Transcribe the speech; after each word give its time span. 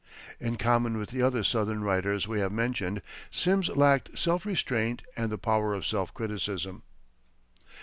In 0.39 0.57
common 0.57 0.97
with 0.97 1.11
the 1.11 1.21
other 1.21 1.43
Southern 1.43 1.83
writers 1.83 2.27
we 2.27 2.39
have 2.39 2.51
mentioned, 2.51 3.03
Simms 3.29 3.69
lacked 3.69 4.17
self 4.17 4.47
restraint 4.47 5.03
and 5.15 5.29
the 5.31 5.37
power 5.37 5.75
of 5.75 5.85
self 5.85 6.11
criticism. 6.11 6.81